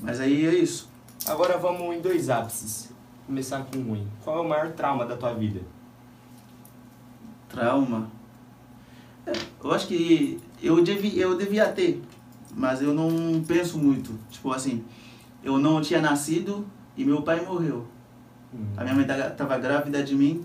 [0.00, 0.88] Mas aí é isso.
[1.24, 2.90] agora vamos em dois ápices.
[3.24, 4.04] Começar com um.
[4.24, 5.60] Qual é o maior trauma da tua vida?
[7.48, 8.10] Trauma.
[9.24, 12.02] É, eu acho que eu, devi, eu devia ter,
[12.52, 14.18] mas eu não penso muito.
[14.28, 14.84] Tipo assim,
[15.42, 17.86] eu não tinha nascido e meu pai morreu.
[18.54, 18.66] Hum.
[18.76, 20.44] A minha mãe estava grávida de mim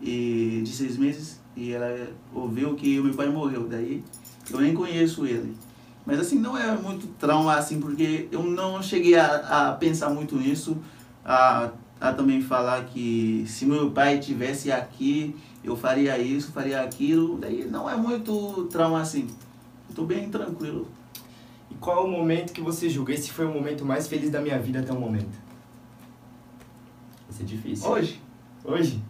[0.00, 3.66] e de seis meses e ela ouviu que o meu pai morreu.
[3.68, 4.02] Daí
[4.50, 5.56] eu nem conheço ele.
[6.04, 10.36] Mas assim, não é muito trauma assim, porque eu não cheguei a, a pensar muito
[10.36, 10.76] nisso,
[11.24, 17.38] a, a também falar que se meu pai tivesse aqui, eu faria isso, faria aquilo.
[17.38, 19.28] Daí não é muito trauma assim.
[19.94, 20.88] Tô bem tranquilo.
[21.74, 23.12] E qual é o momento que você julga?
[23.12, 25.36] Esse foi o momento mais feliz da minha vida até o momento.
[27.28, 27.90] Isso é difícil.
[27.90, 28.22] Hoje,
[28.64, 29.02] Hoje?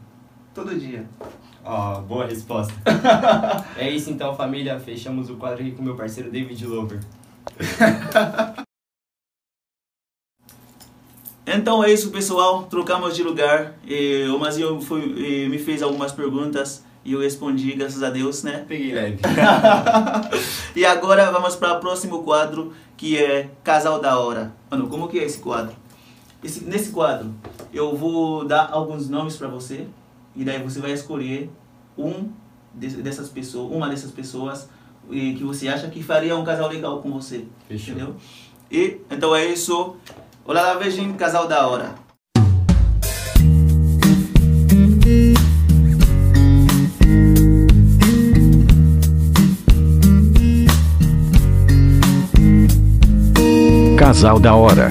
[0.54, 1.06] todo dia.
[1.62, 2.72] Ó, boa resposta.
[3.76, 4.80] é isso então, família.
[4.80, 7.00] Fechamos o quadro aqui com meu parceiro David Lover.
[11.46, 12.62] Então é isso, pessoal.
[12.64, 13.74] Trocamos de lugar.
[13.86, 18.64] E o Mazinho foi, me fez algumas perguntas e eu respondi, graças a Deus, né?
[18.66, 19.18] Peguei leve.
[20.74, 24.52] e agora vamos para o próximo quadro, que é Casal da Hora.
[24.70, 25.74] Mano, como que é esse quadro?
[26.42, 27.32] Esse, nesse quadro,
[27.72, 29.86] eu vou dar alguns nomes para você
[30.36, 31.50] e daí você vai escolher
[31.96, 32.28] um
[32.74, 34.68] de- dessas pessoas, uma dessas pessoas
[35.10, 37.44] e que você acha que faria um casal legal com você.
[37.68, 37.94] Fechou.
[37.94, 38.16] Entendeu?
[38.70, 39.96] E então é isso.
[40.44, 41.94] Olá, lá, vejam Casal da Hora.
[54.14, 54.90] Casal da hora.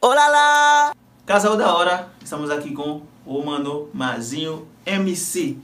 [0.00, 0.94] Olá lá!
[1.26, 5.58] Casal da hora, estamos aqui com o mano Mazinho MC.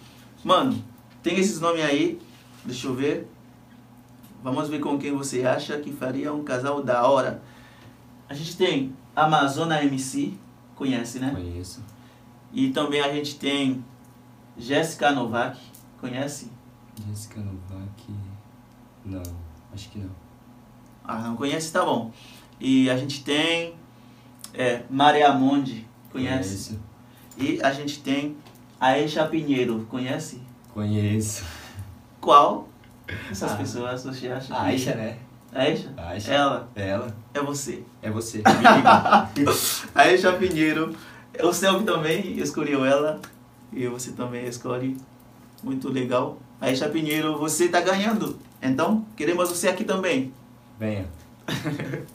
[0.44, 0.84] Mano,
[1.22, 2.20] tem esses nomes aí,
[2.66, 3.26] deixa eu ver.
[4.42, 7.42] Vamos ver com quem você acha que faria um casal da hora.
[8.28, 10.34] A gente tem Amazona MC,
[10.76, 11.30] conhece né?
[11.30, 11.82] Conheço.
[12.52, 13.82] E também a gente tem
[14.58, 15.58] Jéssica Novak,
[15.98, 16.52] conhece?
[17.08, 18.12] Jessica Novak.
[19.04, 19.22] Não,
[19.74, 20.10] acho que não.
[21.04, 21.72] Ah, não conhece?
[21.72, 22.10] Tá bom.
[22.60, 23.74] E a gente tem
[24.54, 26.78] é, Maria Monde, conhece?
[27.36, 28.36] E a gente tem
[28.80, 30.40] Aisha Pinheiro, conhece?
[30.74, 31.44] Conheço.
[32.20, 32.68] Qual
[33.30, 33.56] essas Ah.
[33.56, 34.54] pessoas você acha?
[34.54, 35.18] A que- Aisha, né?
[35.54, 35.92] Aisha?
[35.96, 36.32] Aisha.
[36.32, 37.16] Ela, Ela.
[37.34, 37.82] é você.
[38.00, 38.42] É você.
[39.94, 40.94] Aisha Pinheiro,
[41.42, 43.20] o Selvi também escolheu ela
[43.72, 44.96] e você também escolhe.
[45.62, 46.38] Muito legal.
[46.62, 48.38] Aisha Pinheiro, você tá ganhando.
[48.62, 50.32] Então, queremos você aqui também.
[50.78, 51.06] Venha.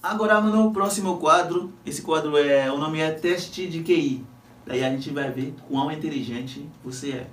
[0.00, 4.24] Agora no próximo quadro, esse quadro é, o nome é teste de QI.
[4.64, 7.26] Daí a gente vai ver quão inteligente você é.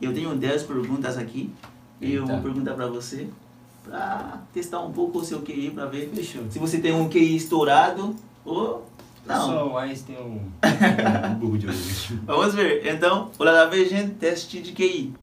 [0.00, 1.52] Eu tenho 10 perguntas aqui
[2.00, 3.26] e eu vou perguntar pra você
[3.82, 6.44] pra testar um pouco o seu QI pra ver Fechou.
[6.48, 8.86] se você tem um QI estourado ou
[9.26, 9.46] não.
[9.46, 10.40] Só o Ais tem um,
[11.30, 11.76] um burro de olho.
[12.24, 12.86] Vamos ver.
[12.86, 15.14] Então, olá lá, vejam, teste de QI.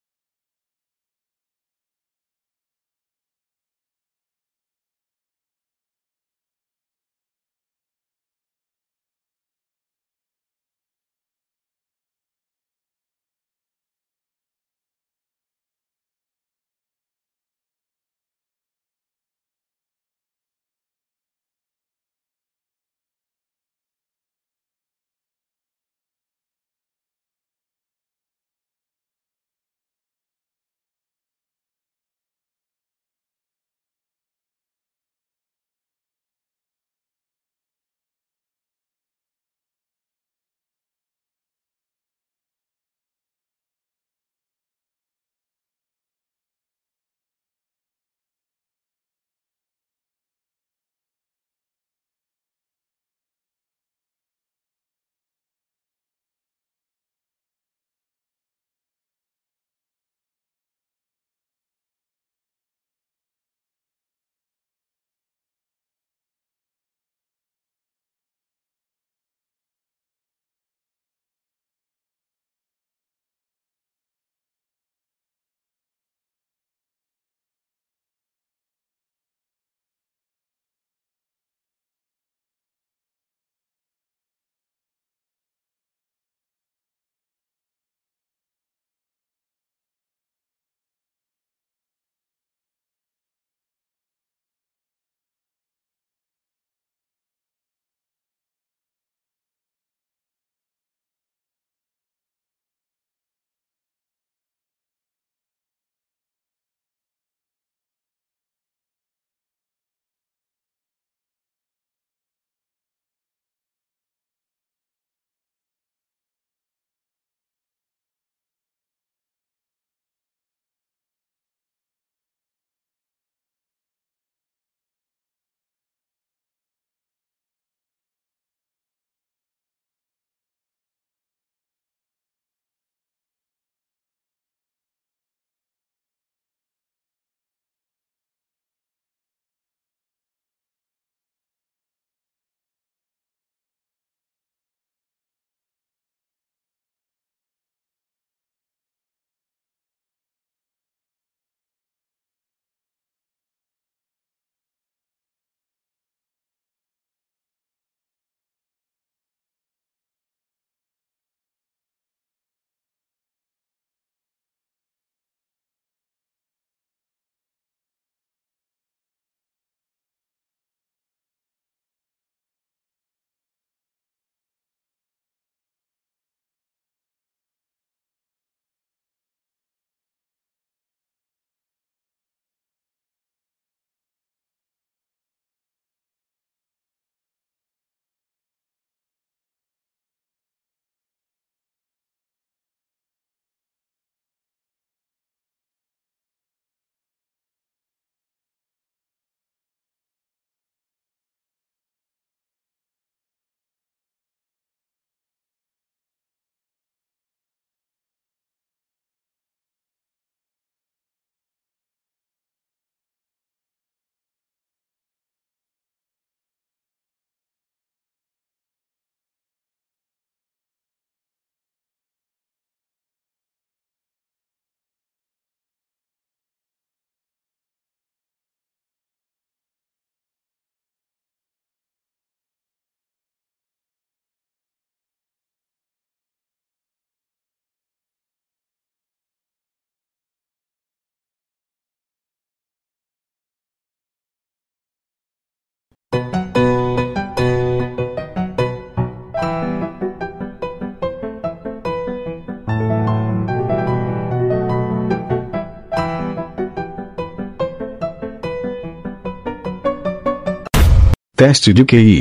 [261.35, 262.19] Teste de QI.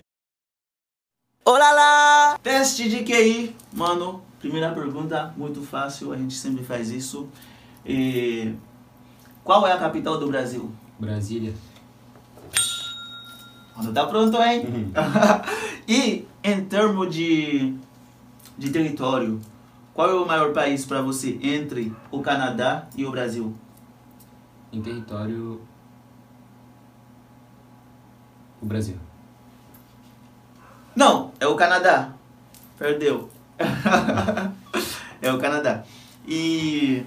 [1.44, 2.38] Olá lá!
[2.42, 3.54] Teste de QI.
[3.70, 7.28] Mano, primeira pergunta, muito fácil, a gente sempre faz isso.
[7.84, 8.54] E...
[9.44, 10.72] Qual é a capital do Brasil?
[10.98, 11.52] Brasília.
[13.76, 14.64] Mano, tá pronto, hein?
[14.64, 14.92] Uhum.
[15.86, 17.76] e em termos de,
[18.56, 19.38] de território,
[19.92, 23.54] qual é o maior país para você entre o Canadá e o Brasil?
[24.72, 25.60] Em território.
[28.62, 28.96] O Brasil.
[30.94, 32.12] Não, é o Canadá.
[32.78, 33.28] Perdeu.
[35.20, 35.82] é o Canadá.
[36.26, 37.04] E.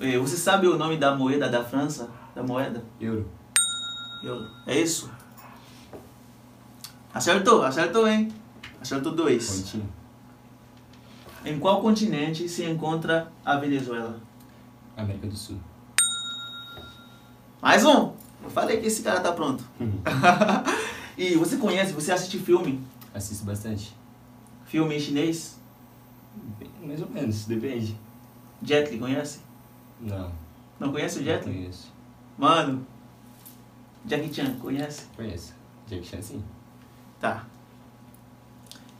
[0.00, 2.10] Eh, Você sabe o nome da moeda da França?
[2.34, 2.84] Da moeda?
[3.00, 3.26] Euro.
[4.22, 4.50] Euro.
[4.66, 5.10] É isso?
[7.14, 8.30] Acertou, acertou, hein?
[8.80, 9.62] Acertou dois.
[9.62, 9.88] Pontinho.
[11.46, 14.20] Em qual continente se encontra a Venezuela?
[14.96, 15.58] América do Sul.
[17.62, 18.25] Mais um!
[18.46, 19.64] Eu falei que esse cara tá pronto.
[19.80, 20.00] Uhum.
[21.18, 22.80] e você conhece, você assiste filme?
[23.12, 23.92] Assisto bastante.
[24.64, 25.58] Filme em chinês?
[26.56, 27.96] Bem, mais ou menos, depende.
[28.62, 29.40] Jet Li, conhece?
[30.00, 30.30] Não.
[30.78, 31.58] Não conhece o Jet Não Li?
[31.58, 31.92] conheço.
[32.38, 32.86] Mano,
[34.06, 35.06] Jackie Chan, conhece?
[35.16, 35.52] Conheço.
[35.88, 36.44] Jack Chan sim.
[37.20, 37.46] Tá.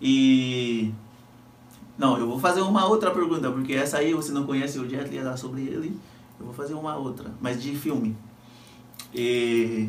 [0.03, 0.93] E.
[1.97, 5.09] Não, eu vou fazer uma outra pergunta, porque essa aí você não conhece o Jet
[5.09, 5.97] Li, era sobre ele.
[6.41, 8.17] Eu vou fazer uma outra, mas de filme.
[9.17, 9.89] E.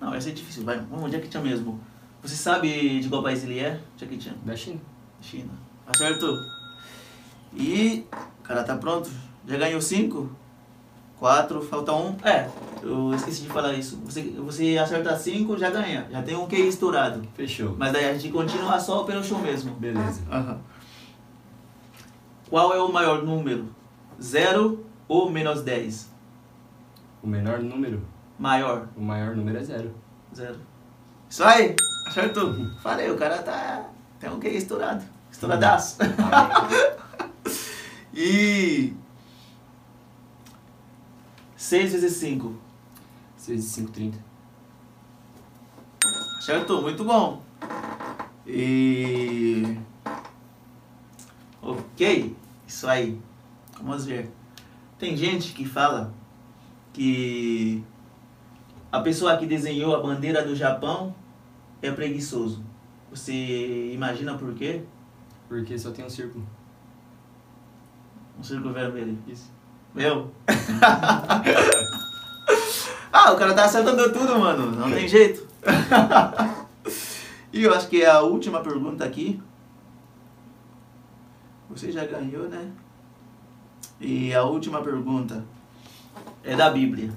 [0.00, 0.78] Não, essa é difícil, vai.
[0.78, 1.80] Vamos, Jackie Chan mesmo.
[2.22, 3.80] Você sabe de qual país ele é?
[3.96, 4.34] Jackie Chan.
[4.44, 4.80] Da China.
[5.20, 5.50] China.
[5.84, 6.38] Acertou.
[7.52, 8.06] E.
[8.40, 9.10] O cara tá pronto.
[9.48, 10.30] Já ganhou cinco?
[11.18, 12.16] Quatro, falta um.
[12.22, 12.48] É,
[12.82, 13.96] eu esqueci de falar isso.
[14.04, 16.06] Você, você acerta cinco, já ganha.
[16.10, 17.26] Já tem um QI estourado.
[17.34, 17.74] Fechou.
[17.76, 19.72] Mas daí a gente continua só pelo show mesmo.
[19.74, 20.22] Beleza.
[20.30, 20.60] Aham.
[22.48, 23.68] Qual é o maior número?
[24.22, 26.10] Zero ou menos 10?
[27.22, 28.02] O menor número.
[28.38, 28.88] Maior.
[28.96, 29.94] O maior número é zero.
[30.34, 30.58] Zero.
[31.28, 31.74] Isso aí!
[32.06, 32.54] Acertou.
[32.82, 33.88] Falei, o cara tá.
[34.20, 35.04] Tem um QI estourado.
[35.30, 35.98] Estouradaço.
[38.16, 38.94] E
[41.56, 42.54] 6 vezes 5.
[43.36, 44.18] 6 e 5, 30.
[46.38, 47.42] Acertou, muito bom.
[48.46, 49.76] E.
[51.60, 52.36] Ok,
[52.68, 53.20] isso aí.
[53.78, 54.30] Vamos ver.
[55.04, 56.14] Tem gente que fala
[56.90, 57.84] que
[58.90, 61.14] a pessoa que desenhou a bandeira do Japão
[61.82, 62.64] é preguiçoso.
[63.10, 64.82] Você imagina por quê?
[65.46, 66.48] Porque só tem um círculo.
[68.38, 69.18] Um círculo vermelho.
[69.28, 69.52] Isso.
[69.94, 70.32] Meu.
[73.12, 74.70] ah, o cara tá acertando tudo, mano.
[74.70, 75.46] Não tem jeito.
[77.52, 79.38] e eu acho que é a última pergunta aqui.
[81.68, 82.72] Você já ganhou, né?
[84.00, 85.44] E a última pergunta
[86.42, 87.10] é da Bíblia.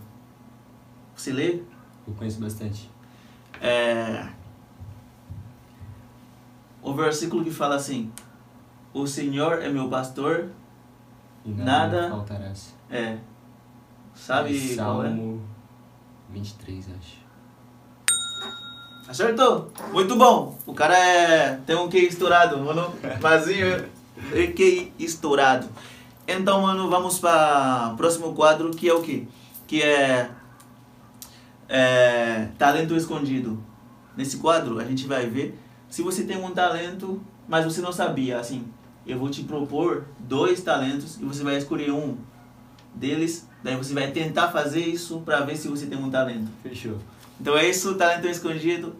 [1.16, 1.62] Você lê?
[2.08, 2.90] Eu conheço bastante.
[3.62, 4.28] É...
[6.82, 8.12] O versículo que fala assim:
[8.94, 10.50] O Senhor é meu pastor.
[11.46, 12.74] E nada, Nada- faltarás.
[12.90, 13.18] É.
[14.16, 15.08] Sabe É qual é?
[15.10, 15.42] Salmo
[16.30, 17.18] 23, acho.
[19.08, 19.72] Acertou!
[19.94, 20.58] Muito bom!
[20.66, 21.56] O cara é...
[21.66, 22.94] tem um QI estourado, mano.
[23.22, 23.86] Vazio.
[24.34, 25.68] é QI estourado.
[26.28, 29.26] Então, mano, vamos para o próximo quadro, que é o quê?
[29.66, 30.30] Que é...
[31.70, 32.50] é...
[32.58, 33.64] Talento escondido.
[34.16, 35.58] Nesse quadro, a gente vai ver
[35.90, 38.40] se você tem um talento, mas você não sabia.
[38.40, 38.68] Assim,
[39.06, 42.18] eu vou te propor dois talentos e você vai escolher um
[42.94, 43.48] deles.
[43.64, 46.50] Daí você vai tentar fazer isso para ver se você tem um talento.
[46.62, 46.98] Fechou.
[47.40, 48.96] Então é isso, talento escondido.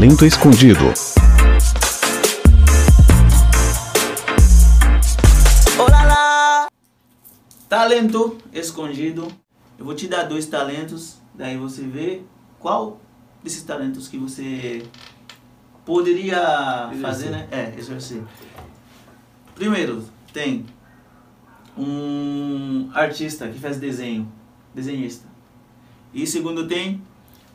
[0.00, 0.94] Talento escondido.
[7.68, 9.28] Talento escondido.
[9.78, 12.22] Eu vou te dar dois talentos, daí você vê
[12.58, 12.98] qual
[13.44, 14.82] desses talentos que você
[15.84, 17.02] poderia Exercer.
[17.02, 17.48] fazer, né?
[17.50, 18.22] É, exercer.
[19.54, 20.02] Primeiro,
[20.32, 20.64] tem
[21.76, 24.32] um artista que faz desenho,
[24.74, 25.28] desenhista.
[26.14, 27.02] E segundo tem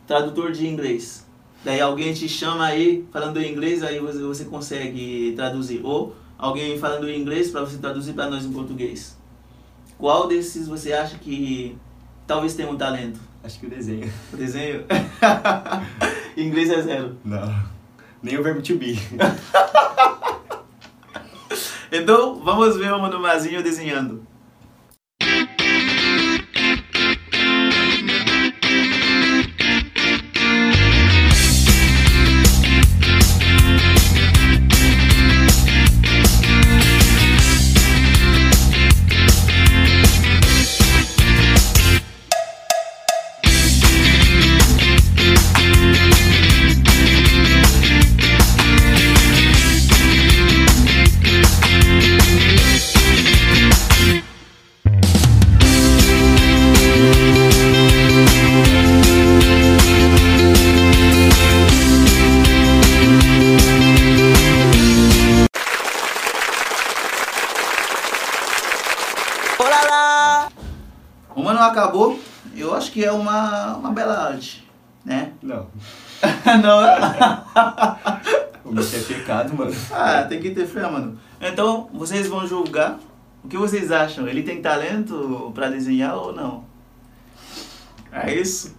[0.06, 1.25] tradutor de inglês.
[1.66, 5.82] Daí alguém te chama aí falando em inglês, aí você, você consegue traduzir.
[5.84, 9.18] Ou alguém falando em inglês para você traduzir para nós em português.
[9.98, 11.76] Qual desses você acha que
[12.28, 13.20] talvez tenha um talento?
[13.44, 14.14] Acho que o desenho.
[14.32, 14.86] O desenho?
[16.38, 17.18] inglês é zero.
[17.26, 17.52] Não.
[18.22, 19.00] Nem o verbo to be.
[21.92, 24.26] Então, vamos ver o Mano Mazinho desenhando.
[75.56, 75.68] Não.
[78.64, 78.74] Não.
[78.74, 79.76] Bicho é pecado, mano.
[79.92, 81.20] Ah, tem que ter fé, mano.
[81.40, 82.98] Então, vocês vão julgar.
[83.44, 84.28] O que vocês acham?
[84.28, 86.64] Ele tem talento pra desenhar ou não?
[88.12, 88.76] É isso.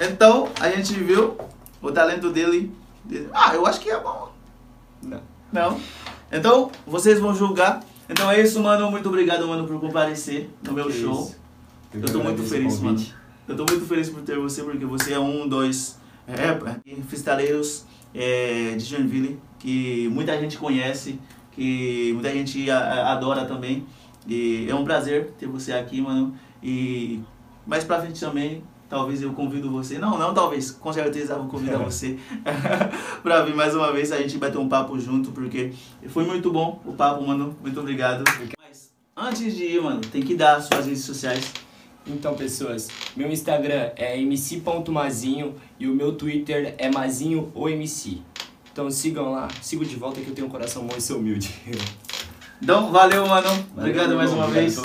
[0.00, 1.36] Então, a gente viu
[1.82, 2.72] o talento dele.
[3.32, 4.32] Ah, eu acho que é bom.
[5.02, 5.20] Não.
[5.52, 5.80] Não?
[6.32, 7.80] Então, vocês vão julgar.
[8.08, 8.90] Então é isso, mano.
[8.90, 11.24] Muito obrigado, mano, por comparecer no meu Que show.
[11.24, 11.36] isso.
[11.92, 12.98] Eu tô muito feliz, mano.
[13.48, 16.58] Eu tô muito feliz por ter você, porque você é um dos é,
[17.08, 17.84] freestaleiros
[18.14, 21.18] é, de Joinville que muita gente conhece,
[21.52, 23.86] que muita gente a- a- adora também.
[24.26, 26.34] E é um prazer ter você aqui, mano.
[26.62, 27.20] E
[27.66, 29.98] mais pra frente também, talvez eu convido você.
[29.98, 32.18] Não, não, talvez, com certeza eu vou convidar você
[33.22, 35.72] pra vir mais uma vez a gente bater um papo junto, porque
[36.08, 37.56] foi muito bom o papo, mano.
[37.62, 38.24] Muito obrigado.
[38.60, 41.52] Mas antes de ir, mano, tem que dar suas redes sociais.
[42.06, 48.22] Então, pessoas, meu Instagram é mc.mazinho e o meu Twitter é mazinho ou mc.
[48.72, 51.54] Então sigam lá, sigo de volta que eu tenho um coração bom e sou humilde.
[52.62, 53.48] Então, valeu, mano.
[53.76, 54.80] Obrigado Valeu, mais uma vez.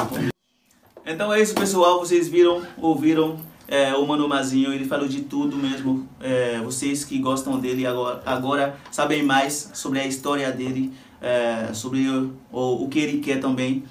[1.05, 1.99] Então é isso, pessoal.
[1.99, 4.73] Vocês viram, ouviram é, o Mano Mazinho.
[4.73, 6.05] Ele falou de tudo mesmo.
[6.19, 10.91] É, vocês que gostam dele agora, agora sabem mais sobre a história dele,
[11.21, 13.85] é, sobre o, o, o que ele quer também.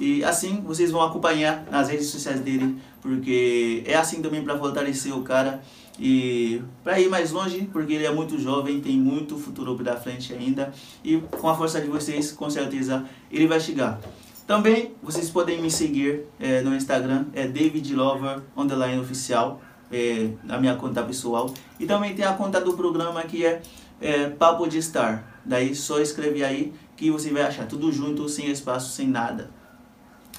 [0.00, 5.16] E assim vocês vão acompanhar nas redes sociais dele, porque é assim também para fortalecer
[5.16, 5.62] o cara
[5.98, 10.32] e para ir mais longe, porque ele é muito jovem, tem muito futuro pela frente
[10.32, 10.72] ainda.
[11.04, 14.00] E com a força de vocês, com certeza ele vai chegar.
[14.46, 20.58] Também vocês podem me seguir eh, no Instagram, é David Lover underline oficial, eh, na
[20.58, 21.52] minha conta pessoal.
[21.78, 23.62] E também tem a conta do programa que é,
[24.02, 25.40] eh, Papo de Star.
[25.44, 29.50] Daí só escreve aí que você vai achar tudo junto, sem espaço, sem nada.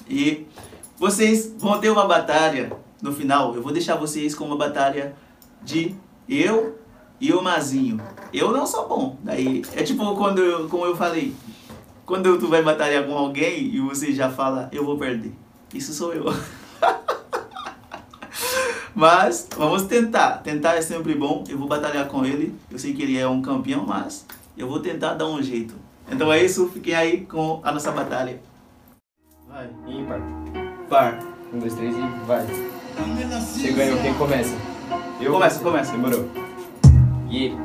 [0.08, 0.46] E
[0.98, 3.54] vocês vão ter uma batalha no final.
[3.54, 5.14] Eu vou deixar vocês com uma batalha
[5.62, 5.94] de
[6.28, 6.78] eu
[7.20, 8.00] e o Mazinho.
[8.32, 9.18] Eu não sou bom.
[9.22, 11.34] Daí é tipo quando eu, como eu falei,
[12.04, 15.32] quando tu vai batalhar com alguém e você já fala, eu vou perder.
[15.74, 16.24] Isso sou eu.
[18.94, 20.38] mas vamos tentar.
[20.38, 21.44] Tentar é sempre bom.
[21.48, 22.54] Eu vou batalhar com ele.
[22.70, 24.24] Eu sei que ele é um campeão, mas
[24.56, 25.74] eu vou tentar dar um jeito.
[26.10, 26.68] Então é isso.
[26.68, 28.40] Fiquem aí com a nossa batalha.
[29.56, 29.70] Vai.
[29.88, 30.20] Ímpar.
[30.90, 31.18] Par.
[31.50, 32.44] Um, dois, três e vai.
[33.40, 34.54] Você ganhou, quem começa?
[35.26, 35.92] Começa, começa.
[35.92, 36.28] Demorou.
[37.30, 37.56] Yeah.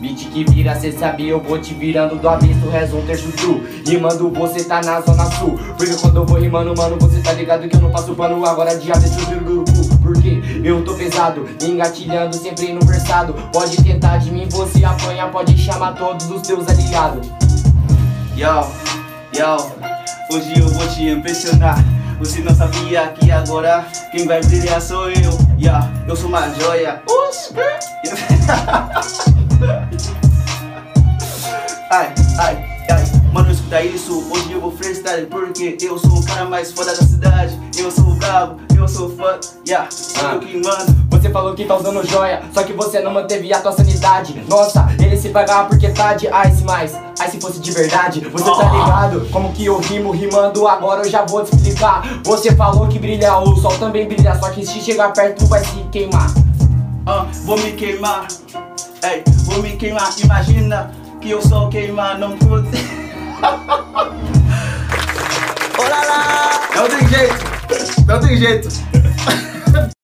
[0.00, 3.62] Beat que vira, cê sabe, eu vou te virando do avesso, rezo um terço tu
[3.90, 7.66] Rimando, você tá na zona sul Porque quando eu vou rimando, mano, você tá ligado
[7.66, 12.36] que eu não passo pano Agora de avesso eu cu Porque eu tô pesado, engatilhando
[12.36, 17.26] sempre no versado Pode tentar de mim, você apanha, pode chamar todos os teus aliados
[18.36, 18.68] Yo,
[19.32, 19.85] yo,
[20.30, 21.76] hoje eu vou te impressionar.
[22.18, 25.38] Você não sabia que agora quem vai brilhar sou eu.
[25.58, 27.02] Yeah, eu sou uma joia.
[31.88, 33.25] Ai, ai, ai.
[33.36, 37.02] Mano, escuta isso, hoje eu vou freestyle Porque eu sou o cara mais foda da
[37.02, 39.86] cidade Eu sou brabo, eu sou foda, yeah
[40.24, 40.32] Ah.
[40.32, 43.60] Eu que mando Você falou que tá usando joia, só que você não manteve a
[43.60, 44.42] tua sanidade.
[44.48, 46.94] Nossa, ele se pagava porque tá de ice mais.
[47.20, 48.72] Aí se fosse de verdade, você tá Ah.
[49.08, 49.28] ligado?
[49.30, 52.02] Como que eu rimo rimando, agora eu já vou te explicar.
[52.24, 55.62] Você falou que brilha, o sol também brilha, só que se chegar perto tu vai
[55.62, 56.30] se queimar.
[57.06, 58.28] Ah, vou me queimar,
[59.02, 60.10] ei, vou me queimar.
[60.18, 62.68] Imagina que eu sou queimar, não pude.
[65.78, 66.60] Olá lá!
[66.74, 67.44] Não tem jeito,
[68.06, 68.68] não tem jeito.